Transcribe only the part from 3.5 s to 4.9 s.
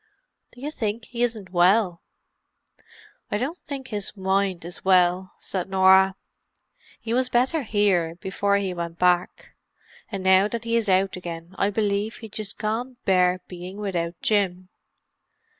think his mind is